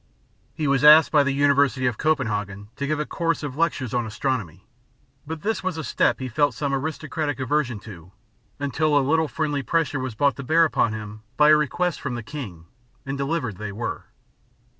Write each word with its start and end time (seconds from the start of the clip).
He 0.55 0.67
was 0.67 0.83
asked 0.83 1.11
by 1.11 1.21
the 1.21 1.31
University 1.31 1.85
of 1.85 1.99
Copenhagen 1.99 2.69
to 2.75 2.87
give 2.87 2.99
a 2.99 3.05
course 3.05 3.43
of 3.43 3.55
lectures 3.55 3.93
on 3.93 4.07
astronomy; 4.07 4.65
but 5.27 5.43
this 5.43 5.61
was 5.63 5.77
a 5.77 5.83
step 5.83 6.17
he 6.19 6.27
felt 6.27 6.55
some 6.55 6.73
aristocratic 6.73 7.39
aversion 7.39 7.77
to, 7.81 8.11
until 8.59 8.97
a 8.97 9.05
little 9.07 9.27
friendly 9.27 9.61
pressure 9.61 9.99
was 9.99 10.15
brought 10.15 10.37
to 10.37 10.43
bear 10.43 10.65
upon 10.65 10.93
him 10.93 11.21
by 11.37 11.49
a 11.49 11.55
request 11.55 12.01
from 12.01 12.15
the 12.15 12.23
king, 12.23 12.65
and 13.05 13.15
delivered 13.19 13.57
they 13.57 13.71
were. 13.71 14.05